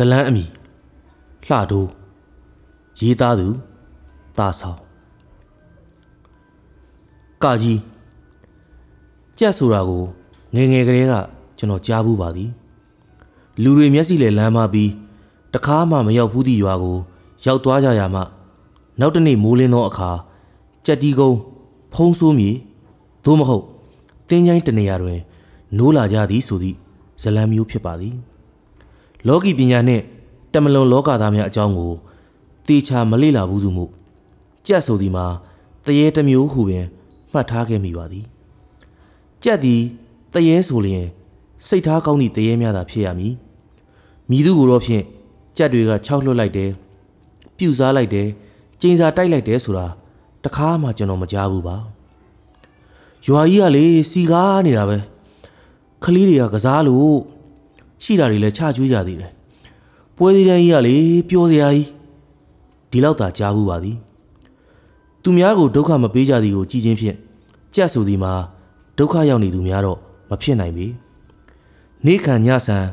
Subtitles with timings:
[0.00, 0.44] ဇလန်းအမီ
[1.46, 1.88] လှတိုး
[3.00, 3.48] ရေးသားသူ
[4.38, 4.78] တာဆောင်
[7.42, 7.80] ကာကြီး
[9.38, 10.04] ကြက်ဆိုတာကို
[10.54, 11.14] ငယ်ငယ်ကလေးက
[11.58, 12.50] ကျွန်တော်ကြားဘူးပါသည်
[13.62, 14.90] လူတွေမျက်စိလဲလမ်းမပြီး
[15.54, 16.98] တခါမှမရောက်ဘူးသည့်ရွာကို
[17.46, 18.20] ရောက်သွားကြရမှ
[19.00, 20.10] နောက်တနေ့မိုးလင်းသောအခါ
[20.86, 21.38] ကြက်တီကုန်း
[21.94, 22.50] ဖုံးဆိုးမြေ
[23.24, 23.64] သို့မဟုတ်
[24.28, 25.18] တင်းချိုင်းတနေရာတွင်
[25.78, 26.76] နိုးလာကြသည်ဆိုသည့်
[27.22, 28.14] ဇလံမျိုးဖြစ်ပါသည်
[29.28, 30.02] လောကီပညာနှင့်
[30.52, 31.92] တမလွန်လောကသားများအကြောင်းကို
[32.66, 33.84] တေချာမလေ့လာဘူးသူမှု
[34.66, 35.26] ကြက်ဆိုသည်မှာ
[35.86, 36.86] တရေတစ်မျိုးဟုပင်
[37.32, 38.24] မှတ်ထားခဲ့မိပါသည်
[39.44, 39.80] ကြက်သည်
[40.34, 41.06] တရေဆိုလျင်
[41.66, 43.34] စိတ်ထားကောင်းသည့်တရေများသာဖြစ်ရမည်
[44.30, 45.04] မိသူကိုတော့ဖြင့်
[45.56, 46.70] ကြက်တွေကခြောက်လွတ်လိုက်တယ်
[47.56, 48.28] ပြူစားလိုက်တယ်
[48.80, 49.86] ကျင်းစာတိုက်လိုက်တယ်ဆိုတာ
[50.44, 51.76] တခါမှကျွန်တော်မကြားဘူးပါ
[53.26, 54.98] ရွာကြီးကလေစီကားနေတာပဲ
[56.04, 57.14] ခလေးတွေကကစားလို့
[58.02, 59.32] ရှိတာတွေလည်းချကျွေးကြသေးတယ်
[60.16, 60.96] ပွဲစည်းတန်းကြီးကလေ
[61.28, 61.88] ပျော်စရာကြီး
[62.90, 63.96] ဒီလောက်သာကြားဘူးပါသည်
[65.22, 67.16] သူများကိုဒုက္ခမပေးကြသည်ကိုကြည်ချင်းဖြင့်
[67.74, 68.32] ကြက်ဆိုသည်မှာ
[68.98, 69.98] ဒုက္ခရောက်နေသူများတော့
[70.30, 70.86] မဖြစ်နိုင်ပေ
[72.06, 72.84] နေခံညဆန်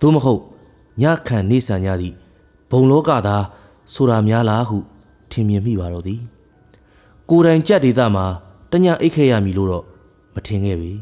[0.00, 0.40] သို့မဟုတ်
[1.02, 2.14] ညခံနေဆန်ညသည့်
[2.70, 3.36] ဘုံလောကသာ
[3.92, 4.78] ဆိုတာများလားဟု
[5.30, 6.20] ထင်မြင်မိပါတော့သည်
[7.30, 8.26] ကိုယ်တိုင်ကြက်ဒေသမှာ
[8.70, 9.84] တညအိတ်ခဲ့ရမည်လို့တော့
[10.34, 10.92] မထင်ခဲ့ပေ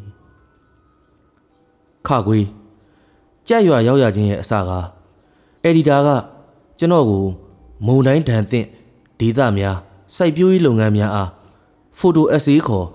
[2.06, 2.46] ခခွေး
[3.48, 4.86] ကြက်ရွာရောက်ရခြင်းရဲ့အစကား
[5.62, 6.08] အက်ဒီတာက
[6.78, 7.24] ကျွန်တော်ကို
[7.86, 8.66] မုံတိုင်းဒဏ်သင့်
[9.20, 9.76] ဒေသများ
[10.16, 11.30] စိုက်ပျိုးရေးလုပ်ငန်းများအား
[11.98, 12.86] ဖိုတိုအက်ဆေးခေါ်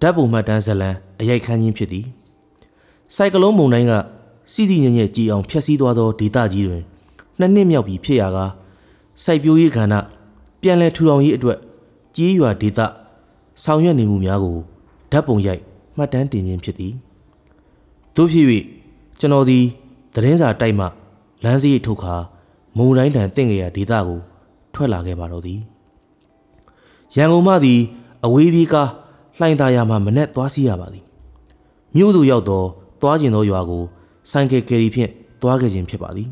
[0.00, 2.06] ဓာတ်ပုံမှတ်တမ်းဇလံအရိုက်ခန်းခြင်းဖြစ်သည်
[3.14, 3.92] စိုက်ကလုံးမုံတိုင်းက
[4.52, 6.82] စီးစီးညံ့ညံ့ကြည်အောင်ဖျက်ဆီးသွားသောဒေသကြီးတွင်
[7.38, 8.38] နှစ်နှစ်မြောက်ပြီးဖြစ်ရာက
[9.24, 9.94] စိုက်ပျိုးရေးကဏ္ဍ
[10.62, 11.58] ပြန်လည်ထူထောင်ရေးအတွက်
[12.16, 12.80] ကြေးရွာဒေသ
[13.64, 14.56] ဆောင်ရွက်နေမှုများကို
[15.12, 15.62] ဓာတ်ပုံရိုက်
[15.96, 16.92] မှတ်တမ်းတင်ခြင်းဖြစ်သည်
[18.16, 18.46] တို့ဖြစ်၍
[19.20, 19.64] ကျွန်တော်သည်
[20.16, 20.86] သတင်းစာတိုက်မှ
[21.44, 22.14] လမ်းစည်းထုတ်ခါ
[22.76, 24.18] မုံတိုင်းတန်တင့်ကြရာဒေသကို
[24.74, 25.60] ထွက်လာခဲ့ပါတော့သည်
[27.16, 27.80] ရန်ကုန်မှသည်
[28.24, 28.90] အဝေးပြေးကား
[29.38, 31.04] လှိုင်သာယာမှမနဲ့သွားစီရပါသည်
[31.96, 32.66] မြို့သူရောက်တော့
[33.00, 33.82] သွားကျင်သောရွာကို
[34.30, 35.10] ဆိုင်ကယ်ကယ်ရီဖြင့်
[35.42, 36.28] သွားခဲ့ခြင်းဖြစ်ပါသည်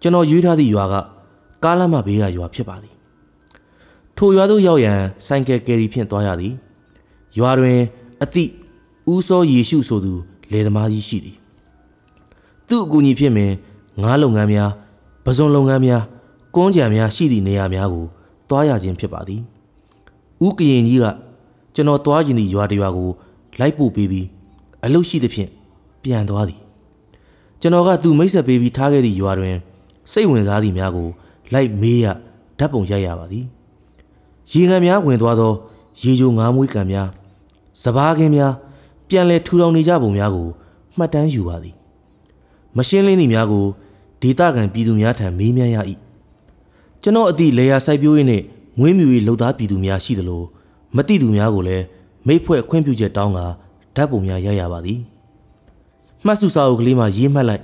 [0.00, 0.94] ကျွန်တော်ရွေးထားသည့်ရွာက
[1.64, 2.94] ကားလမ်းမဘေးကရွာဖြစ်ပါသည်
[4.16, 6.54] ထိုရွာသို့ရောက်ရန်ဆိုင်ကယ်ကယ်ရီဖြင့်သွားရသည်
[7.38, 7.78] ရွာတွင်
[8.22, 8.50] အသည့်
[9.12, 10.12] ဦးစောယေရှုဆိုသူ
[10.52, 11.36] လယ်သမားကြီးရှိသည်
[12.68, 13.52] သူ့အကူအညီဖြစ်မယ်
[14.02, 14.70] ငါးလုပ်ငန်းများ
[15.24, 16.02] ပဇွန်လုပ်ငန်းများ
[16.54, 18.06] ကွန်းကြံများရှိသည့်နေရာများကို
[18.48, 19.40] တွားရခြင်းဖြစ်ပါသည်
[20.46, 21.04] ဦးကရင်ကြီးက
[21.74, 23.10] ကျွန်တော်တွားခြင်းသည့်ရွာတရွာကို
[23.60, 24.26] လိုက်ပို့ပေးပြီး
[24.84, 25.50] အလုတ်ရှိသဖြင့်
[26.02, 26.60] ပြန်သွားသည်
[27.60, 29.56] ကျွန်တော်ကသူမိတ်ဆက်ပေးပြီးထားခဲ့သည့်ရွာတွင်
[30.12, 31.08] စိတ်ဝင်စားသည့်များကို
[31.52, 32.06] လိုက်မေးရ
[32.58, 33.44] ဓာတ်ပုံရိုက်ရပါသည်
[34.52, 35.52] ရေငံများဝင်သွားသော
[36.02, 37.08] ရေချိုငါးမွေးကံများ
[37.82, 38.52] စပားခင်းများ
[39.08, 40.48] ပြန်လဲထူထောင်နေကြပုံများကို
[40.96, 41.74] မှတ်တမ်းယူပါသည်
[42.76, 43.66] မရှင်းလင်းသည့်များကို
[44.22, 45.78] ဒေသခံပြည်သူများထံမေးမြန်းရ၏
[47.02, 48.44] ကျွန်တော်အသည့်လေယာစိုက်ပျိုးရေးနှင့်
[48.78, 50.42] မွေးမြူရေးလုပ်သားပြည်သူများရှိသလို
[50.96, 51.84] မတိသူများကိုလည်း
[52.26, 53.38] မိတ်ဖွဲ့ခွင့်ပြုချက်တောင်းက
[53.96, 54.98] ဓာတ်ပုံများရိုက်ရပါသည်
[56.24, 57.62] မှတ်စုစာအုပ်ကလေးမှာရေးမှတ်လိုက်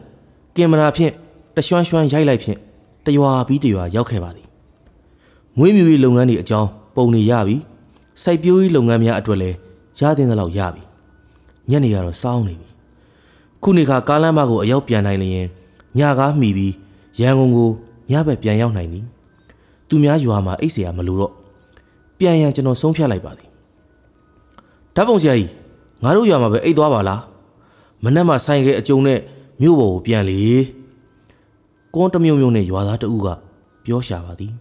[0.56, 1.12] ကင်မရာဖြင့်
[1.56, 2.58] တရွှန်းရွှန်းရိုက်လိုက်ဖြင့်
[3.06, 4.46] တရွာပြီးတရွာရောက်ခဲ့ပါသည်
[5.58, 7.56] မွေးမြူရေးလုပ်ငန်းတွေအကြောင်းပုံနေရပြီ
[8.22, 9.56] စိုက်ပျိုးရေးလုပ်ငန်းများအတွက်လည်း
[10.00, 10.82] ရတဲ့လောက်ရပြီ
[11.70, 12.71] ညနေကတော့စောင်းနေပြီ
[13.63, 15.47] ခုနေခါကားလမ်းမကိုအရောက်ပြန်နိုင်လျင်
[15.97, 16.73] ညကားမှီပြီး
[17.21, 17.69] ရန်ကုန်ကို
[18.11, 19.05] ညဘက်ပြန်ရောက်နိုင်သည်
[19.87, 21.33] သူများရွာမှာအိတ်เสียမလို့တော့
[22.19, 23.49] ပြန်ရန်ကျွန်တော်ဆုံးဖြတ်လိုက်ပါသည်
[24.95, 25.51] ဓာတ်ပုံဆရာကြီး
[26.03, 27.21] ငါတို့ရွာမှာပဲအိတ်သွားပါလား
[28.03, 29.19] မနက်မှဆိုင်ကအကျုံနဲ့
[29.61, 30.39] မြို့ပေါ်ကိုပြန်လေ
[31.93, 33.27] ကွန်တမျိုးမျိုးနဲ့ရွာသားတဦးက
[33.85, 34.53] ပြောရှာပါသည်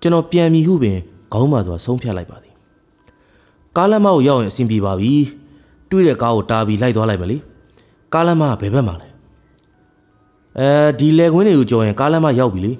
[0.00, 0.98] ကျွန်တော်ပြန်ပြီဟုပင်
[1.32, 2.54] ခေါင်းမှစွာဆုံးဖြတ်လိုက်ပါသည်
[3.76, 5.12] ကားလမ်းမကိုရောက်ရင်အဆင်ပြေပါပြီ
[5.90, 7.36] တွေ့တဲ့ကားကိုတားပြီးလိုက်သွားလိုက်မလေ
[8.13, 9.07] ကားလမ်းမကဘယ်ဘက်မှာလဲ
[10.59, 10.69] အဲ
[10.99, 12.71] ဒီလေကွင်းတွေကိုကြော်ရင်ကားလမ်းမရောက်ပြီလေ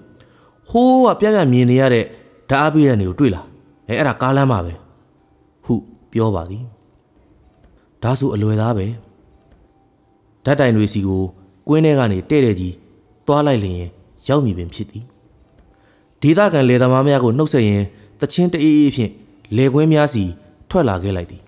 [0.70, 2.06] ဟိုးကပြပြမြင်နေရတဲ့
[2.50, 3.46] ဓာတ်အားပေးတဲ့နေကိုတွေ့လား
[3.88, 4.74] အဲအဲ့ဒါကားလမ်းမပဲ
[5.66, 5.74] ဟု
[6.12, 6.64] ပြောပါသည်
[8.04, 8.86] ဒါဆိုအလွယ်သားပဲ
[10.46, 11.24] ဓာတ်တိုင်တွေစီကို
[11.68, 12.74] ကွင်းထဲကနေတဲ့တဲ့ကြီး
[13.28, 13.76] သွားလိုက်လျင်
[14.28, 15.04] ရောက်မည်ပင်ဖြစ်သည်
[16.22, 17.84] ဒေသခံလေသမားများကိုနှုတ်ဆက်ရင်
[18.20, 19.12] တချင်းတအေးအေးဖြင့်
[19.58, 20.24] လေကွင်းများစီ
[20.70, 21.42] ထွက်လာခဲ့လိုက်သည်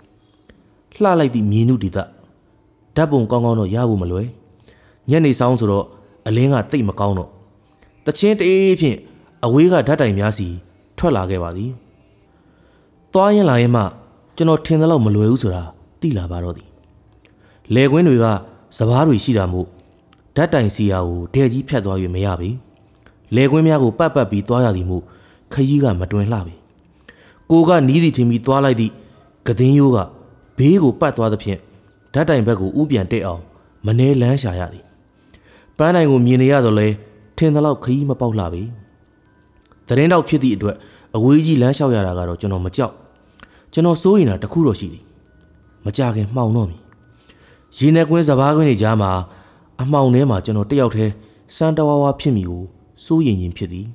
[0.96, 1.98] လှလိုက်သည့်မြေနုဒေသ
[2.96, 4.28] ဓာတ်ပုံကောင်းကောင်းတော့ရဖို့မလွယ်
[5.10, 5.86] ညနေဆောင်ဆိုတော့
[6.28, 7.30] အလင်းကတိတ်မကောင်းတော့
[8.06, 8.98] တချင်းတအေးဖြင့်
[9.46, 10.48] အဝေးကဓာတ်တိုင်များစီ
[10.98, 11.72] ထွက်လာခဲ့ပါသည်
[13.14, 13.84] သွားရင်လာရင်မှ
[14.36, 15.64] ကျွန်တော်ထင်သလောက်မလွယ်ဘူးဆိုတာ
[16.02, 16.68] သိလာပါတော့သည်
[17.76, 18.26] လေကွင်းတွေက
[18.78, 19.68] စပားတွေရှိတာမို့
[20.36, 22.50] ဓာတ်တိုင်စီယာကိုဒဲကြီးဖြတ်သွား၍မရပေ
[23.36, 25.04] လေကွင်းများကိုပတ်ပတ်ပြီးသွားရသည်မို့
[25.54, 26.54] ခရီးကမတွင်လှပေ
[27.52, 28.94] ကိုကနီးသည်ထင်ပြီးသွားလိုက်သည့်
[29.48, 29.98] ကဒင်းရိုးက
[30.58, 31.60] ဘေးကိုပတ်သွားသဖြင့်
[32.14, 33.42] ဓာတ်တိုင်ဘက်ကိုဥပြန်တက်အောင်
[33.86, 34.86] မနေလန်းရှာရသည်
[35.78, 36.88] ပန်းတိုင်ကိုမြင်နေရတော့လဲ
[37.38, 38.64] ထင်သလောက်ခရီးမပေါက်လှပြီ
[39.88, 40.76] သတင်းတော့ဖြစ်သည့်အတွက်
[41.16, 42.94] အဝေးကြီးလမ်းလျှောက်ရတာကတော့ကျွန်တော်မကြောက်
[43.74, 45.04] ကျွန်တော်စိုးရင်တာတခုတော့ရှိသည်
[45.86, 46.78] မကြခင်မှောင်တော့မီ
[47.78, 49.12] ရေနဲ့ကွင်းစပားကွင်းတွေကြားမှာ
[49.82, 51.12] အမှောင်ထဲမှာကျွန်တော်တယောက်တည်း
[51.56, 52.62] စမ်းတဝါဝါဖြစ်မိကို
[53.06, 53.88] စိုးရင်ရင်ဖြစ်သည်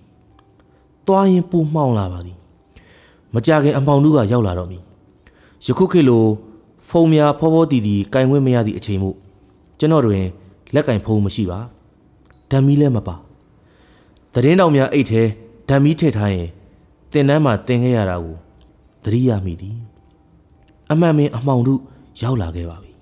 [1.07, 2.37] သွားရင်ပူမှောင်လာပါသည်
[3.35, 4.79] မကြခင်အမှောင်တို့ကရောက်လာတော့မီ
[5.67, 6.25] ယခုခေတ်လို
[6.91, 9.17] ဖုံများဖောဖောတီတီကင်ဝဲမရသည့်အချိန်မို့
[9.79, 10.25] ကျွန်တော်တွင်
[10.75, 11.59] လက်ကင်ဖုံမရှိပါ
[12.51, 13.17] ဓာမီလည်းမပါ
[14.33, 15.23] သတင်းတော်များအိတ်ထဲ
[15.69, 16.49] ဓာမီထည့်ထားရင်
[17.13, 18.37] တင်တန်းမှာတင်ခဲ့ရတာကို
[19.05, 19.77] သတိရမိသည်
[20.91, 21.81] အမှန်ပင်အမှောင်တို့
[22.23, 22.93] ရောက်လာခဲ့ပါပြီ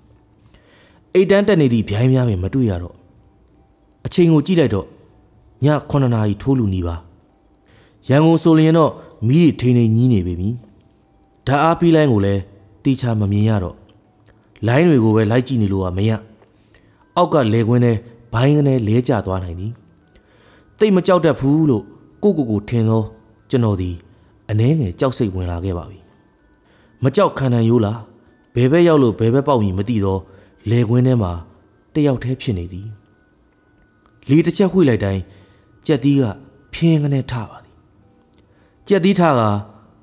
[1.13, 2.95] အိတ်တန်းတက်နေသည့်ဗျိုင်းများပင်မတွေ့ရတော့
[4.05, 4.87] အချိန်ကိုကြည့်လိုက်တော့
[5.65, 6.95] ည9နာရီထိုးလူနေပါ
[8.09, 8.91] ရန်ကုန်ဆိုလျင်တော့
[9.27, 10.49] မီးတွေထိန်ထိန်ကြီးနေပြီ
[11.47, 12.41] ဓာတ်အားပီးလိုင်းကိုလည်း
[12.85, 13.77] တီချာမမြင်ရတော့
[14.67, 16.11] လိုင်းတွေကိုပဲလိုက်ကြည့်နေလို့ကမရ
[17.15, 17.93] အောက်ကလေခွင်းထဲ
[18.33, 19.71] ဘိုင်းကနေလဲကျသွားနိုင်သည်
[20.79, 21.83] တိတ်မကြောက်တတ်ဘူးလို့
[22.23, 23.03] ကိုကိုကိုထင်သော
[23.49, 23.91] ကျွန်တော်ဒီ
[24.49, 25.99] အနှဲငယ်ကြောက်စိတ်ဝင်လာခဲ့ပါပြီ
[27.03, 27.99] မကြောက်ခံနိုင်ရိုးလား
[28.55, 30.21] ဘယ်ဘက်ရောက်လို့ဘယ်ဘက်ပေါက်မည်မသိတော့
[30.69, 31.31] လေခွင်းထဲမှာ
[31.93, 32.87] တယောက်တည်းဖြစ်နေသည်
[34.29, 35.21] လေတစ်ချက်ဝှေ့လိုက်တိုင်း
[35.85, 36.23] ကြက်သီးက
[36.73, 37.75] ဖင်းကနေထပါသည်
[38.87, 39.41] ကြက်သီးထက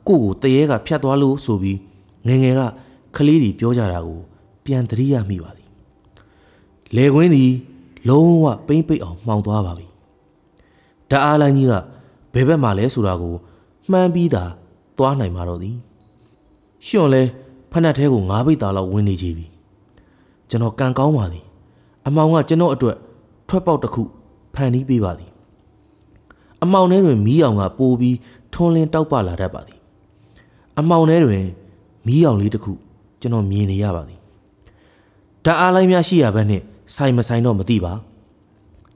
[0.08, 1.78] ကိုကိုတရေကဖြတ်သွားလို့ဆိုပြီး
[2.26, 2.60] ငငယ်က
[3.16, 4.20] ကလေးတွေပြောကြတာကို
[4.64, 5.68] ပြန်သတိရမိပါသည်
[6.96, 7.52] လေခွင်းသည်
[8.08, 9.86] လုံးဝပိမ့်ပိတ်အောင်မှောင်သွားပါပြီ
[11.10, 11.74] ဓာအားလိုင်းကြီးက
[12.34, 13.34] ဘယ်ဘက်မှာလဲဆိုတာကို
[13.90, 14.44] မှန်းပြီးသာ
[14.98, 15.76] သွားနိုင်မှာတော့သည်
[16.86, 17.22] ရှင်လဲ
[17.70, 19.46] ဖက်နှက်ထဲကိုငါးပိတ်သားလောက်ဝင်နေကြပြီ
[20.48, 21.44] ကျွန်တော်ကန်ကောင်းပါသည်
[22.06, 22.96] အမောင်ကကျွန်တော်အတွက်
[23.48, 24.02] ထွက်ပေါက်တစ်ခု
[24.54, 25.30] ဖန်တီးပေးပါသည်
[26.62, 28.16] အမောင်ထဲတွင်မီးအောင်ကပိုးပြီး
[28.52, 29.78] ထွန်းလင်းတောက်ပလာတတ်ပါသည်
[30.78, 31.44] အမောင်ထဲတွင်
[32.06, 32.72] မီးအောင်လေးတစ်ခု
[33.20, 34.20] ကျွန်တော်မြင်နေရပါသည်
[35.44, 36.64] ဓာတ်အားလိုင်းများရှိရဘက်နှင့်
[36.94, 37.92] ဆိုင်မဆိုင်တော့မသိပါ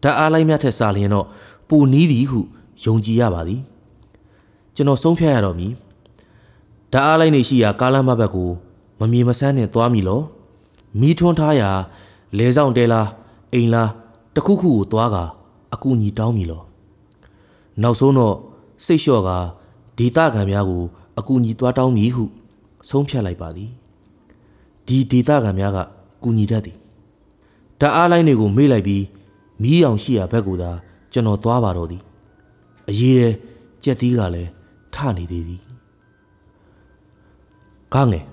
[0.03, 1.26] ဓာတ်အားလိုင်းများထက်စာလျင်တော့
[1.69, 2.41] ပူနီးသည်ဟု
[2.85, 3.61] ယုံကြည်ရပါသည်
[4.75, 5.73] ကျွန်တော်ဆုံးဖြတ်ရတော့မည်
[6.93, 8.50] ဓာတ်အားလိုင်းနေရှိရာကားလမ်းမဘက်ကို
[9.00, 10.20] မမြေမဆန်းနဲ့သွားမည်လော
[11.00, 11.70] မီးထွန်းထားရာ
[12.38, 13.09] လဲဆောင်တဲလား
[13.52, 13.91] အိမ်လား
[14.35, 15.17] တခုခုကိုသွားက
[15.75, 16.62] အကူညီတောင်းမည်လော
[17.82, 18.37] နောက်ဆုံးတော့
[18.85, 19.31] စိတ်လျှော့က
[19.99, 20.82] ဒေတာခံများကို
[21.19, 22.25] အကူညီသွားတောင်းမည်ဟု
[22.88, 23.71] ဆုံးဖြတ်လိုက်ပါသည်
[24.87, 25.79] ဒီဒေတာခံများက
[26.23, 26.77] ကူညီတတ်သည်
[27.81, 29.05] ဓာတ်အားလိုင်းတွေကိုမေ့လိုက်ပြီး
[29.62, 30.71] မီးအောင်ရှိရာဘက်ကိုသာ
[31.12, 32.03] ကျွန်တော်သွားပါတော့သည်
[32.88, 33.35] အရေးတဲ့
[33.85, 34.50] ကြက်သီးကလည်း
[34.94, 35.62] ထနေသေးသည်
[37.94, 38.25] ကားငယ်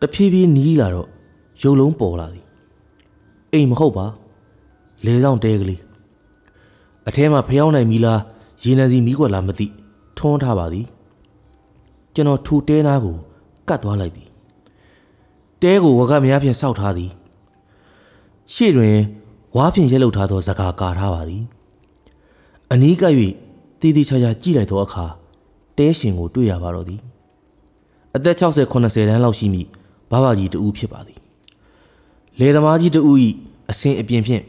[0.00, 1.08] တဖြည်းဖြည်းနီးလာတော့
[1.62, 2.46] ရုပ်လုံးပေါ်လာသည်
[3.52, 4.06] အိမ်မဟုတ်ပါ
[5.06, 5.80] လဲဆောင်တဲကလေး
[7.08, 8.20] အထဲမှာဖျောင်းနိုင်မီလား
[8.62, 9.66] ရေနံစီမီးခွက်လားမသိ
[10.18, 10.86] ထွန်းထားပါသည်
[12.20, 13.16] ကျွန်တော်ထူတဲနာကို
[13.68, 14.28] ကတ်သွားလိုက်သည်
[15.62, 17.10] တဲကိုဝကများဖြင့်စောက်ထားသည်
[18.54, 18.96] ရှေ့တွင်
[19.56, 21.42] ဝါးဖြင့်ရက်လုထားသောဇကာကာထားပါသည်
[22.72, 23.14] အနီးကပ်၍
[23.80, 25.04] တည်တည်ချာချာကြည့်လိုက်သောအခါ
[25.78, 27.00] တဲရှင်ကိုတွေ့ရပါတော့သည်
[28.16, 29.62] အသက်60 80တန်းလောက်ရှိမိ
[30.10, 31.18] ဘဘကြီးတူဖြစ်ပါသည်
[32.40, 33.26] လေသမားကြီးတူဤ
[33.70, 34.42] အစင်အပြင်ဖြင့်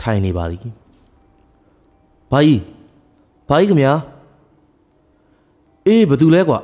[0.00, 0.60] ထိုင်နေပါသည်
[2.32, 2.62] ဘာကြီး
[3.48, 3.92] ဘာကြီးခမညာ
[5.86, 6.60] အေးဘသူလဲကွာ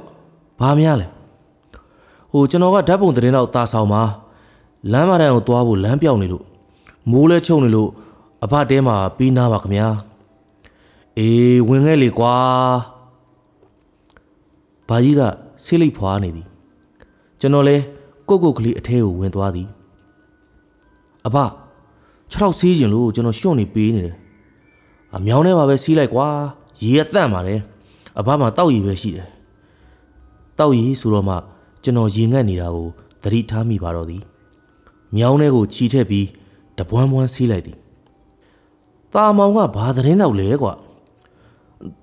[0.62, 1.06] ဘာများလဲ
[2.32, 4.02] ဟိုကျွန်တော်ကဓာတ်ပုံသတင်းတော့တာဆောင်မှာ
[4.92, 6.44] လမ်းမတန်းကိုသွားဖို့လမ်းပြောင်းနေလို့
[7.10, 7.90] မိုးလဲချုံနေလို့
[8.44, 9.88] အဖတဲမှာပြီးနာပါခမညာ
[11.18, 12.34] အေးဝင်ခဲ့လေကွာ
[14.88, 15.20] ဘာကြီးက
[15.64, 16.46] ဆေးလိပ်ဖွာနေသည်
[17.40, 17.76] ကျွန်တော်လဲ
[18.28, 19.68] ကိုကိုကလေးအထဲကိုဝင်သွားသည်
[21.26, 21.36] အဖ
[22.30, 24.16] ခြေထောက်ဆေးကျင်လို့ကျွန်တော်ရှွန့်နေပေးနေတယ်
[25.14, 26.26] အမြောင်းထဲမှာပဲစီးလိုက်ကွာ
[26.82, 27.54] ရေရတန့်ပါလေ
[28.18, 29.28] အဖမှာတောက်ရည်ပဲရှိတယ်
[30.58, 31.36] တောက်ရည်ဆိုတော့မှ
[31.82, 32.88] ကျွန်တော်ရေငတ်နေတာကို
[33.22, 34.22] သတိထားမိပါတော့သည်
[35.16, 36.26] မြောင်းထဲကိုခြီထည့်ပြီး
[36.78, 37.78] တပွန်းပွန်းစီးလိုက်သည်
[39.14, 40.72] တာမောင်ကဘာသတင်းတော့လဲကွာ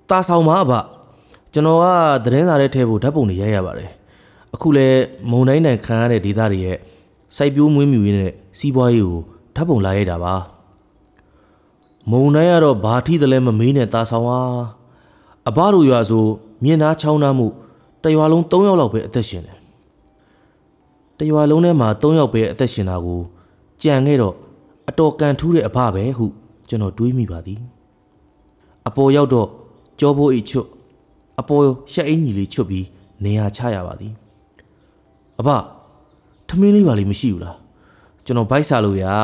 [0.08, 0.72] တာဆောင်မှာအဖ
[1.52, 1.84] ကျွန်တော်က
[2.24, 3.90] သတင်းစာထဲထည့်ဖို့ဓာတ်ပုံတွေရိုက်ရပါတယ်
[4.54, 4.88] အခုလဲ
[5.30, 6.76] မုံတိုင်းနိုင်ခံရတဲ့ဒေသတွေရဲ့
[7.36, 9.20] စိုက်ပျိုးမွေးမြူရေးနဲ့စီးပွားရေးကို
[9.56, 10.34] ဓာတ်ပုံလာရိုက်တာပါ
[12.10, 14.40] မုံတိုင်းကတော့ဘာထီးတယ်လဲမမေးနဲ့တာဆောင်ဟာ
[15.48, 16.26] အဘတို့ရွာဆို
[16.64, 17.46] မြင်သားချောင်းသားမှု
[18.04, 19.58] တရွာလုံး၃ယောက်လောက်ပဲအသက်ရှင်တယ်
[21.18, 23.20] တရွာလုံးထဲမှာ၃ယောက်ပဲအသက်ရှင်တာကို
[23.82, 24.34] ကြံခဲ့တော့
[24.88, 26.26] အတော်ကန်ထူးတဲ့အဖပဲဟု
[26.68, 27.60] ကျွန်တော်တွေးမိပါသည်
[28.88, 29.48] အပေါ်ရောက်တော့
[30.00, 30.68] ကြောဘိုးအိတ်ချွတ်
[31.40, 32.86] အပေါ်ရှက်အင်းကြီးလေးချွတ်ပြီး
[33.24, 34.12] နေရာချရပါသည်
[35.40, 35.48] အဖ
[36.48, 37.56] ထမင်းလေးပါလေးမရှိဘူးလား
[38.24, 39.14] ကျွန်တော်ဘိုက်စားလို့ရာ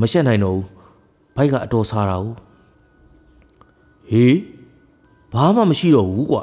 [0.00, 0.66] မရှက်နိုင်တော့ဘူး
[1.36, 2.36] ဘိုက်ကအတော်စားတာဟုတ်
[4.10, 4.36] ဟေး
[5.32, 6.42] ဘာမှမရှိတော့ဘူးကွာ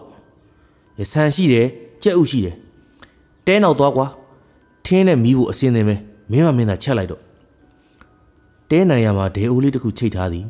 [1.12, 1.68] ဆန်ရှိတယ်
[2.04, 2.56] ကြက်ဥရှိတယ်
[3.46, 4.08] တဲနောက်သွားကွာ
[4.86, 5.96] ထင်းနဲ့မီးဖို့အစင်းသင်းပဲ
[6.32, 7.22] မင်းမမင်းသာချက်လိုက်တော့
[8.70, 10.46] တဲနိုင်ရမှာဒေအိုးလေးတစ်ခုချိတ်ထားသည်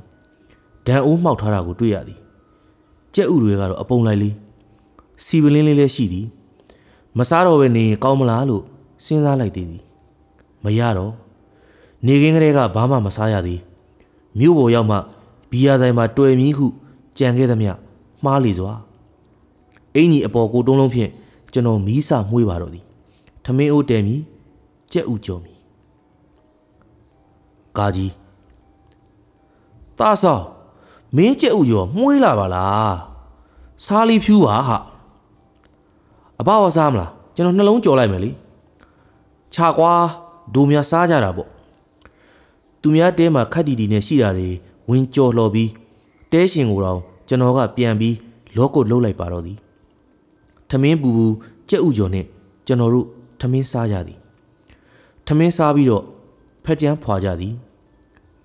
[0.86, 2.20] ဒန်အိုးမှောက်ထားတာကိုတွေ့ရသည်
[3.16, 4.36] ကြက်ဥတွေကတော့အပုံလိုက်လေး
[5.26, 6.26] စီပလင်းလေးလည်းရှိသည်
[7.18, 8.64] မစားတော့ပဲနေရင်ကောင်းမလားလို့
[9.06, 9.84] စဉ်းစားလိုက်သေးသည်
[10.64, 11.14] မရတော့
[12.06, 13.60] နေခင်းကလေးကဘာမှမစားရသည်
[14.40, 14.98] မြို့ပေါ်ရောက်မှ
[15.52, 16.68] ဘီယာဆိုင်မှာတွေ့မီဟု
[17.18, 17.72] ကြံခဲ့သမျှ
[18.26, 18.74] မှားလေစွာ
[19.96, 21.12] အင်ကြီးအပေါ်ကိုတုံးလုံးဖြင့်
[21.54, 22.86] ကျွန်တော်မီးစာမှုေးပါတော့သည်
[23.44, 24.16] ထမင်းအိုးတဲမီ
[24.92, 25.54] ကြက်ဥကြော်မီ
[27.78, 28.14] ကာကြီး
[29.98, 30.44] သားဆောင်
[31.16, 32.96] မင်းကြက်ဥရောမှုေးလာပါလား
[33.86, 34.78] စားလီဖြူပါဟာ
[36.40, 38.32] အဘဝစားမလားကျွန်တော်နှလုံးကြော်လိုက်မယ်လေ
[39.54, 39.94] ခြာကွာ
[40.54, 41.50] ဒိုများစားကြတာပေါ့
[42.82, 44.50] သူများတဲမှာခက်တီတီနဲ့ရှိတာတွေ
[44.90, 45.70] ဝင်းကြော်လှော်ပြီး
[46.32, 48.16] တဲရှင်ကိုတော့ကျွန်တော်ကပြန်ပြီး
[48.58, 49.58] လောကုတ်လှုပ်လိုက်ပါတော့သည်
[50.70, 51.26] ထမင်းပူပူ
[51.70, 52.26] ကြက်ဥကြော်နဲ့
[52.68, 53.08] ကျွန်တော်တို့
[53.42, 54.20] ထမင်းစားကြသည်
[55.28, 56.04] ထမင်းစားပြီးတော့
[56.66, 57.54] ဖက်ကြမ်းဖွာကြသည်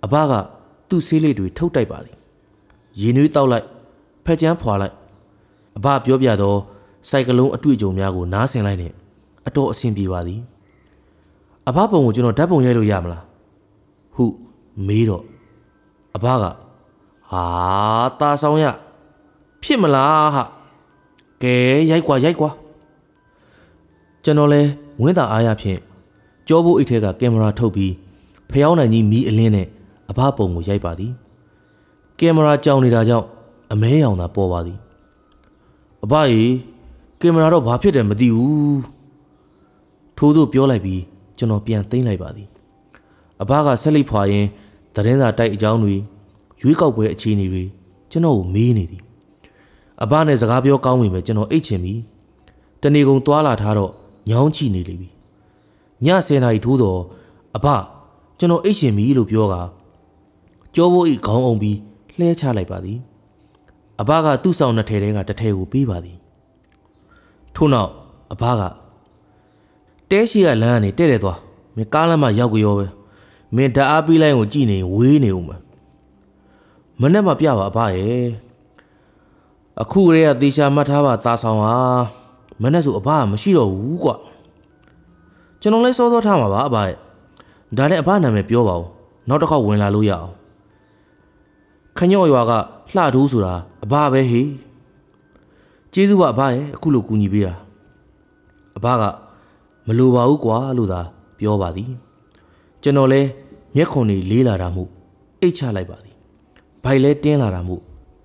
[0.05, 0.33] အဘက
[0.89, 2.17] သူ့ဆေးလေးတွေထုတ်တိုက်ပါသည်
[3.01, 3.67] ရေနွေးတောက်လိုက်
[4.25, 4.95] ဖက်ကြမ်းဖွာလိုက်
[5.77, 6.59] အဘပြောပြတော့
[7.09, 8.93] စိုက်ကလုံးအတွေ့အကြုံများကိုနားဆင်လိုက်နဲ့
[9.47, 10.41] အတော်အဆင်ပြေပါသည်
[11.69, 13.25] အဘပုံကိုကျွန်တော်ဓာတ်ပုံရိုက်လို့ရမလား
[14.15, 14.25] ဟု
[14.87, 15.25] မေးတော့
[16.17, 16.45] အဘက
[17.31, 17.45] ဟာ
[18.21, 18.65] ตาဆောင်ရ
[19.63, 20.45] ဖြစ်မလားဟာ
[21.43, 21.55] ကဲ
[21.91, 22.51] ရိုက်ကွာရိုက်ကွာ
[24.25, 24.61] ကျွန်တော်လဲ
[25.03, 25.81] ဝင်းတာအားရဖြင့်
[26.49, 27.93] ကြောဖို့အိတ်ထဲကကင်မရာထုတ်ပြီး
[28.51, 29.67] ဖျောင်းနိုင်ကြီးမီးအလင်းနဲ့
[30.11, 31.13] အဘပုံကိုရိုက်ပါသည်
[32.19, 33.27] ကင်မရာကြောင်နေတာကြောင့်
[33.73, 34.79] အမဲရောင်သာပေါ်ပါသည်
[36.05, 36.53] အဘကြီး
[37.21, 38.81] ကင်မရာတော့ဘာဖြစ်တယ်မသိဘူး
[40.17, 41.03] ထိုးသူပြောလိုက်ပြီး
[41.39, 42.49] ကျွန်တော်ပြန်သိမ့်လိုက်ပါသည်
[43.43, 44.47] အဘကဆက်လက်ဖွာရင်
[44.95, 45.95] သတင်းစာတိုက်အကြောင်းတွေ
[46.61, 47.65] ရွေးကောက်ပွဲအခြေအနေတွေ
[48.11, 49.03] ကျွန်တော်ကိုမေးနေသည်
[50.03, 51.95] အဘနဲ့စကားပြောကောင်းပြီပဲကျွန်တော်အိတ်ချင်ပြီ
[52.83, 53.93] တနေကုန်သွားလာထားတော့
[54.31, 55.09] ညောင်းချနေလိမ့်ပြီ
[56.05, 57.01] ည10နာရီထိုးတော့
[57.57, 57.67] အဘ
[58.39, 59.55] ကျွန်တော်အိတ်ချင်ပြီလို့ပြောက
[60.75, 61.79] ကြောဘိုးဤခေါင်းအောင်ပြီး
[62.19, 62.99] လှဲချလိုက်ပါသည်
[64.01, 66.19] အဘကသူ့ဆောင်နှစ်ထဲတဲကတစ်ထဲကိုပေးပါသည်
[67.55, 67.91] ထို့နောက်
[68.33, 68.63] အဘက
[70.11, 71.39] တဲရှိကလမ်းကနေတဲ့တဲ့သွား
[71.77, 72.87] မင်းကားလမ်းမှာရောက်ကြောပဲ
[73.57, 75.57] မင်းဓာတ်အားပေးလိုက်ကိုကြည်နေဝေးနေဦးမှာ
[77.01, 78.25] မနဲ့မပြပါအဘရဲ့
[79.83, 81.75] အခုရေကသေချာမှတ်ထားပါตาဆောင်ဟာ
[82.63, 84.17] မနဲ့ဆိုအဘကမရှိတော့ဘူးကွာ
[85.61, 86.97] ကျွန်တော်လည်းစောစောထားမှာပါအဘရဲ့
[87.77, 88.87] ဒါနဲ့အဘနာမည်ပြောပါဦး
[89.29, 90.31] နောက်တစ်ခေါက်ဝင်လာလို့ရအောင်
[91.99, 92.53] ခညော့ရွာက
[92.95, 93.55] လှထိုးဆိုတာ
[93.85, 94.51] အဘပဲဟေး
[95.93, 97.55] ကျေးဇူးပါအဘရဲ့အခုလိုကူညီပေးတာ
[98.77, 99.03] အဘက
[99.87, 101.01] မလိုပါဘူးကွာလို့သာ
[101.39, 101.91] ပြောပါသည်
[102.83, 103.21] ကျွန်တော်လဲ
[103.77, 104.85] မျက်ခုံတွေလေးလာတာမှု
[105.41, 106.15] အိတ်ချလိုက်ပါသည်
[106.85, 107.77] ဘိုက်လဲတင်းလာတာမှု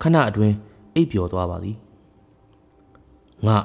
[0.01, 0.56] ခဏအတွင်း
[1.00, 1.75] အိပ်ပျော်သွားပါသည်
[3.48, 3.58] ငါ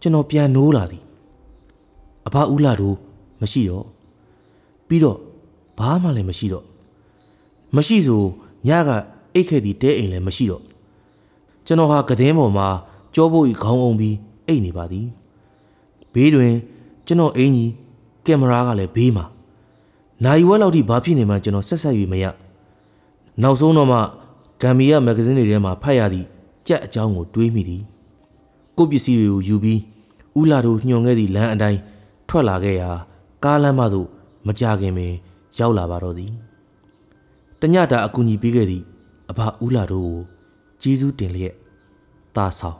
[0.00, 1.02] ကျွန်တော်ပြန်နိုးလာသည်
[2.26, 2.96] အဘဦးလာတို့
[3.42, 3.86] မရှိတော့
[4.88, 5.18] ပြီးတော့
[5.78, 6.64] ဘာမှလည်းမရှိတော့
[7.76, 8.22] မရှိဆို
[8.68, 8.90] ညက
[9.34, 10.62] အိတ်ခဲ့သည့်တဲအိမ်လည်းမရှိတော့
[11.66, 12.68] ကျွန်တော်ဟာကတဲ့ပေါ်မှာ
[13.14, 15.06] ကြောဖို့ဤခေါင်းအောင်ပြီးအိတ်နေပါသည်
[16.14, 16.52] ဘေးတွင်
[17.06, 17.72] ကျွန်တော်အင်ကြီး
[18.26, 19.24] ကင်မရာကလည်းဘေးမှာ
[20.24, 22.24] နိုင်ဝက်လောက်ထိဘာဖြစ်နေမှကျွန်တော်ဆက်ဆက်၍မရ
[23.42, 23.98] နောက်ဆုံးတော့မှ
[24.62, 26.26] ဂမ်ဘီယာမဂဇင်းတွေထဲမှာဖတ်ရသည့်
[26.66, 27.82] ကြက်အကြောင်းကိုတွေးမိသည်
[28.76, 29.80] ကိုပစ္စည်းတွေကိုယူပြီး
[30.40, 31.80] ဥလာတို့ညွန်ခဲ့သည့်လမ်းအတိုင်း
[32.28, 32.90] ထွက်လာခဲ့ရာ
[33.44, 34.08] ကားလမ်းမသို့
[34.46, 35.12] မကြခင်ပင်
[35.58, 36.32] ရောက်လာပါတော့သည်
[37.60, 38.84] တညတာအကူအညီပေးခဲ့သည့်
[39.30, 40.18] အဘဥလာတို့ကို
[40.82, 41.54] ကျေးဇူးတင်လျက်
[42.36, 42.78] တာဆောင်